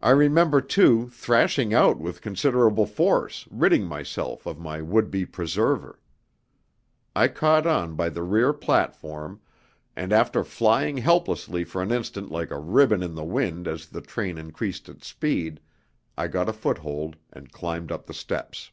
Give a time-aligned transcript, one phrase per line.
[0.00, 6.00] I remember, too, thrashing out with considerable force, ridding myself of my would be preserver.
[7.14, 9.42] I caught on by the rear platform,
[9.94, 14.00] and after flying helplessly for an instant like a ribbon in the wind as the
[14.00, 15.60] train increased its speed,
[16.16, 18.70] I got a foothold and climbed up the steps.